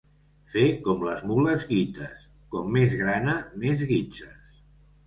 Fer 0.53 0.63
com 0.87 1.03
les 1.09 1.21
mules 1.33 1.67
guites: 1.73 2.25
com 2.57 2.75
més 2.79 2.99
grana, 3.05 3.39
més 3.67 3.87
guitzes. 3.95 4.55